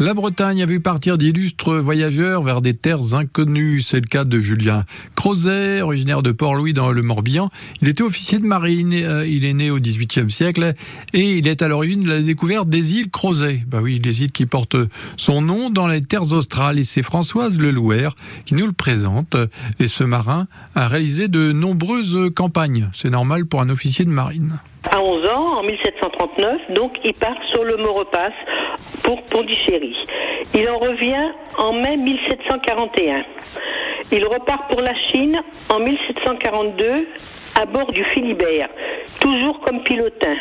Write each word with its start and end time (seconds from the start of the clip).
La 0.00 0.14
Bretagne 0.14 0.62
a 0.62 0.66
vu 0.66 0.78
partir 0.78 1.18
d'illustres 1.18 1.74
voyageurs 1.74 2.42
vers 2.44 2.60
des 2.60 2.72
terres 2.74 3.14
inconnues. 3.14 3.80
C'est 3.80 3.98
le 3.98 4.06
cas 4.06 4.22
de 4.22 4.38
Julien 4.38 4.84
Crozet, 5.16 5.82
originaire 5.82 6.22
de 6.22 6.30
Port-Louis 6.30 6.72
dans 6.72 6.92
le 6.92 7.02
Morbihan. 7.02 7.48
Il 7.82 7.88
était 7.88 8.04
officier 8.04 8.38
de 8.38 8.44
marine. 8.44 8.92
Euh, 8.94 9.26
il 9.26 9.44
est 9.44 9.54
né 9.54 9.72
au 9.72 9.80
XVIIIe 9.80 10.30
siècle 10.30 10.74
et 11.14 11.38
il 11.38 11.48
est 11.48 11.62
à 11.62 11.68
l'origine 11.68 12.04
de 12.04 12.10
la 12.10 12.20
découverte 12.20 12.68
des 12.68 12.94
îles 12.94 13.10
Crozet. 13.10 13.62
Bah 13.66 13.78
oui, 13.82 14.00
les 14.04 14.22
îles 14.22 14.30
qui 14.30 14.46
portent 14.46 14.76
son 15.16 15.42
nom 15.42 15.68
dans 15.68 15.88
les 15.88 16.00
terres 16.00 16.32
australes. 16.32 16.78
Et 16.78 16.84
c'est 16.84 17.02
Françoise 17.02 17.58
Lelouer 17.58 18.10
qui 18.46 18.54
nous 18.54 18.66
le 18.66 18.72
présente. 18.72 19.36
Et 19.80 19.88
ce 19.88 20.04
marin 20.04 20.46
a 20.76 20.86
réalisé 20.86 21.26
de 21.26 21.50
nombreuses 21.50 22.30
campagnes. 22.36 22.88
C'est 22.92 23.10
normal 23.10 23.46
pour 23.46 23.62
un 23.62 23.68
officier 23.68 24.04
de 24.04 24.10
marine. 24.10 24.60
À 24.92 25.02
11 25.02 25.28
ans, 25.28 25.58
en 25.58 25.62
1739, 25.64 26.74
donc 26.76 26.92
il 27.04 27.12
part 27.14 27.36
sur 27.52 27.64
le 27.64 27.76
Maurepas 27.76 28.30
pour 29.02 29.22
Pondichéry. 29.24 29.96
Il 30.54 30.68
en 30.70 30.78
revient 30.78 31.32
en 31.58 31.72
mai 31.72 31.96
1741. 31.96 33.24
Il 34.12 34.24
repart 34.26 34.70
pour 34.70 34.80
la 34.80 34.94
Chine 35.10 35.40
en 35.70 35.80
1742 35.80 37.06
à 37.60 37.66
bord 37.66 37.92
du 37.92 38.04
Philibert, 38.04 38.68
toujours 39.20 39.60
comme 39.60 39.82
pilotin. 39.82 40.36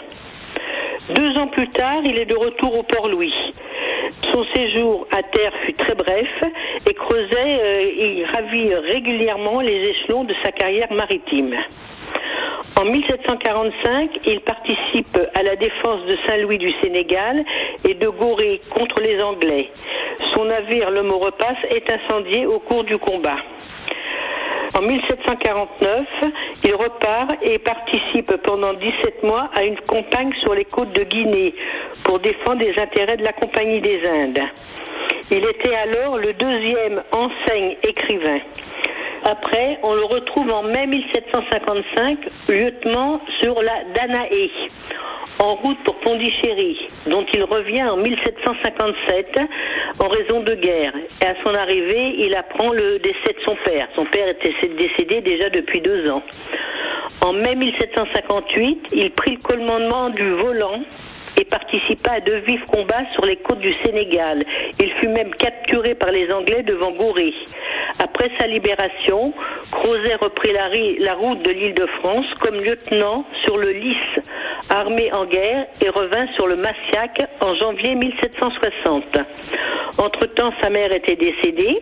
Deux 1.15 1.37
ans 1.37 1.47
plus 1.47 1.69
tard, 1.69 2.01
il 2.03 2.19
est 2.19 2.25
de 2.25 2.35
retour 2.35 2.77
au 2.77 2.83
Port-Louis. 2.83 3.33
Son 4.33 4.45
séjour 4.53 5.07
à 5.11 5.21
terre 5.23 5.51
fut 5.65 5.73
très 5.73 5.95
bref 5.95 6.27
et 6.89 6.93
Creuset 6.93 7.59
euh, 7.61 7.81
il 7.97 8.25
ravit 8.25 8.73
régulièrement 8.73 9.61
les 9.61 9.89
échelons 9.89 10.23
de 10.23 10.33
sa 10.43 10.51
carrière 10.51 10.91
maritime. 10.91 11.55
En 12.79 12.85
1745, 12.85 14.19
il 14.27 14.39
participe 14.41 15.19
à 15.33 15.41
la 15.41 15.55
défense 15.55 16.05
de 16.05 16.15
Saint-Louis 16.27 16.59
du 16.59 16.71
Sénégal 16.83 17.43
et 17.83 17.95
de 17.95 18.07
Gorée 18.07 18.61
contre 18.69 19.01
les 19.01 19.19
Anglais. 19.19 19.71
Son 20.35 20.45
navire, 20.45 20.91
le 20.91 21.01
Maurepas, 21.01 21.55
est 21.71 21.91
incendié 21.91 22.45
au 22.45 22.59
cours 22.59 22.83
du 22.83 22.99
combat. 22.99 23.37
En 24.77 24.83
1749, 24.83 26.05
il 26.65 26.75
repart 26.75 27.31
et 27.41 27.57
participe 27.57 28.31
pendant 28.43 28.73
17 28.73 29.23
mois 29.23 29.49
à 29.55 29.63
une 29.63 29.79
campagne 29.87 30.31
sur 30.43 30.53
les 30.53 30.65
côtes 30.65 30.93
de 30.93 31.03
Guinée 31.03 31.55
pour 32.03 32.19
défendre 32.19 32.59
les 32.59 32.79
intérêts 32.79 33.17
de 33.17 33.23
la 33.23 33.33
Compagnie 33.33 33.81
des 33.81 34.01
Indes. 34.07 34.43
Il 35.31 35.39
était 35.39 35.75
alors 35.77 36.19
le 36.19 36.31
deuxième 36.33 37.01
enseigne 37.11 37.75
écrivain. 37.81 38.39
Après, 39.23 39.79
on 39.83 39.93
le 39.93 40.03
retrouve 40.03 40.51
en 40.51 40.63
mai 40.63 40.87
1755, 40.87 42.17
lieutenant 42.49 43.21
sur 43.41 43.61
la 43.61 43.83
Danae, 43.95 44.49
en 45.39 45.55
route 45.55 45.77
pour 45.83 45.95
Pondichéry, 45.99 46.77
dont 47.07 47.25
il 47.33 47.43
revient 47.43 47.83
en 47.83 47.97
1757 47.97 49.39
en 49.99 50.07
raison 50.07 50.41
de 50.41 50.53
guerre. 50.55 50.93
Et 51.21 51.25
à 51.25 51.33
son 51.45 51.53
arrivée, 51.53 52.15
il 52.19 52.35
apprend 52.35 52.71
le 52.71 52.99
décès 52.99 53.33
de 53.33 53.41
son 53.45 53.55
père. 53.65 53.87
Son 53.95 54.05
père 54.05 54.27
était 54.29 54.53
décédé 54.77 55.21
déjà 55.21 55.49
depuis 55.49 55.81
deux 55.81 56.09
ans. 56.09 56.23
En 57.25 57.33
mai 57.33 57.55
1758, 57.55 58.87
il 58.93 59.11
prit 59.11 59.35
le 59.35 59.41
commandement 59.41 60.09
du 60.09 60.29
volant 60.33 60.81
et 61.39 61.45
participa 61.45 62.11
à 62.13 62.19
de 62.19 62.33
vifs 62.47 62.65
combats 62.65 63.05
sur 63.13 63.25
les 63.25 63.37
côtes 63.37 63.59
du 63.59 63.73
Sénégal. 63.83 64.43
Il 64.79 64.91
fut 64.93 65.09
même 65.09 65.33
capturé 65.35 65.93
par 65.95 66.11
les 66.11 66.31
Anglais 66.31 66.63
devant 66.63 66.91
Gorée. 66.91 67.33
Après 67.99 68.29
sa 68.39 68.45
libération, 68.45 69.33
Crozet 69.71 70.15
reprit 70.21 70.51
la, 70.53 71.13
route 71.15 71.41
de 71.43 71.49
l'île 71.49 71.73
de 71.73 71.87
France 71.99 72.25
comme 72.41 72.55
lieutenant 72.61 73.25
sur 73.45 73.57
le 73.57 73.69
Lys, 73.69 74.21
armé 74.69 75.11
en 75.13 75.25
guerre, 75.25 75.65
et 75.81 75.89
revint 75.89 76.27
sur 76.35 76.47
le 76.47 76.57
Massiac 76.57 77.21
en 77.41 77.55
janvier 77.55 77.95
1760. 77.95 79.03
Entre-temps, 79.97 80.53
sa 80.61 80.69
mère 80.69 80.91
était 80.91 81.15
décédée 81.15 81.81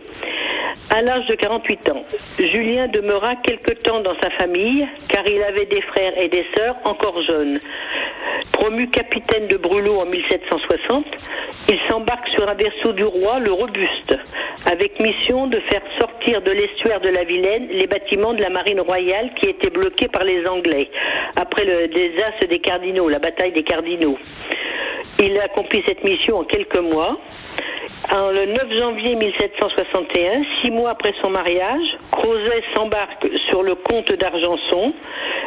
à 0.90 1.02
l'âge 1.02 1.26
de 1.28 1.36
48 1.36 1.92
ans. 1.92 2.06
Julien 2.40 2.88
demeura 2.88 3.36
quelque 3.38 3.74
temps 3.74 4.00
dans 4.00 4.16
sa 4.22 4.30
famille, 4.32 4.88
car 5.10 5.24
il 5.28 5.44
avait 5.44 5.66
des 5.66 5.82
frères 5.82 6.18
et 6.18 6.30
des 6.30 6.46
sœurs 6.56 6.78
encore 6.86 7.22
jeunes. 7.24 7.60
Promu 8.54 8.90
capitaine 8.90 9.48
de 9.48 9.58
brûlot 9.58 10.00
en 10.00 10.06
1760, 10.06 11.06
il 11.72 11.80
s'embarque 11.90 12.28
sur 12.30 12.48
un 12.48 12.54
vaisseau 12.54 12.94
du 12.94 13.04
roi, 13.04 13.40
le 13.40 13.52
Robuste, 13.52 14.18
avec 14.66 15.00
mission 15.00 15.48
de 15.48 15.60
faire 15.70 15.82
sortir 16.00 16.42
de 16.42 16.52
l'estuaire 16.52 17.00
de 17.02 17.10
la 17.10 17.24
Vilaine 17.24 17.68
les 17.70 17.88
bâtiments 17.88 18.34
de 18.34 18.42
la 18.42 18.50
marine 18.50 18.82
royale 18.82 19.32
qui 19.40 19.50
étaient 19.50 19.70
bloqués 19.70 20.08
par 20.08 20.24
les 20.24 20.46
Anglais 20.48 20.90
après 21.36 21.66
le 21.66 21.88
désastre 21.88 22.48
des 22.50 22.60
Cardinaux, 22.60 23.10
la 23.10 23.20
bataille 23.20 23.52
des 23.52 23.64
Cardinaux. 23.64 24.18
Il 25.20 25.38
accomplit 25.40 25.84
cette 25.88 26.04
mission 26.04 26.40
en 26.40 26.44
quelques 26.44 26.80
mois. 26.80 27.18
le 28.12 28.46
9 28.46 28.80
janvier 28.80 29.16
1761, 29.16 30.44
six 30.62 30.72
mois 30.72 30.92
après 30.92 31.14
son 31.22 31.30
mariage, 31.30 31.98
Crozet 32.12 32.64
s'embarque 32.76 33.28
sur 33.50 33.64
le 33.64 33.76
comte 33.76 34.12
d'Argenson, 34.14 34.94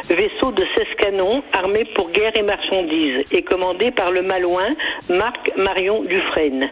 vaisseau 0.09 0.51
de 0.51 0.65
16 0.75 0.85
canons 0.97 1.43
armé 1.53 1.85
pour 1.95 2.09
guerre 2.11 2.31
et 2.35 2.41
marchandises 2.41 3.25
et 3.31 3.43
commandé 3.43 3.91
par 3.91 4.11
le 4.11 4.21
malouin 4.21 4.75
Marc 5.09 5.51
Marion 5.55 6.03
Dufresne. 6.03 6.69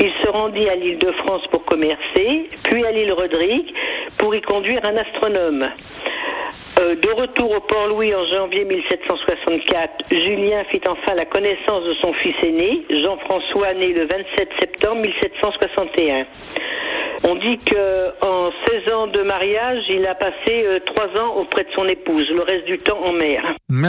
Il 0.00 0.10
se 0.22 0.28
rendit 0.30 0.68
à 0.68 0.74
l'île 0.74 0.98
de 0.98 1.12
France 1.12 1.42
pour 1.50 1.64
commercer, 1.64 2.50
puis 2.64 2.84
à 2.84 2.90
l'île 2.90 3.12
Rodrigue 3.12 3.72
pour 4.18 4.34
y 4.34 4.40
conduire 4.42 4.80
un 4.84 4.96
astronome. 4.96 5.68
Euh, 6.80 6.96
de 6.96 7.08
retour 7.10 7.52
au 7.52 7.60
Port-Louis 7.60 8.12
en 8.14 8.26
janvier 8.32 8.64
1764, 8.64 10.06
Julien 10.10 10.64
fit 10.72 10.80
enfin 10.88 11.14
la 11.14 11.24
connaissance 11.24 11.84
de 11.84 11.94
son 12.02 12.12
fils 12.14 12.34
aîné, 12.42 12.84
Jean-François, 12.90 13.74
né 13.74 13.92
le 13.92 14.06
27 14.06 14.48
septembre 14.60 15.02
1761. 15.02 16.26
On 17.26 17.36
dit 17.36 17.58
qu'en 17.70 18.50
16 18.66 18.92
ans 18.92 19.06
de 19.06 19.22
mariage, 19.22 19.82
il 19.88 20.04
a 20.06 20.14
passé 20.14 20.64
euh, 20.66 20.80
trois 20.84 21.06
ans 21.22 21.36
auprès 21.36 21.62
de 21.62 21.70
son 21.76 21.86
épouse, 21.86 22.28
le 22.30 22.42
reste 22.42 22.64
du 22.66 22.78
temps 22.80 22.98
en 23.04 23.12
mer. 23.12 23.54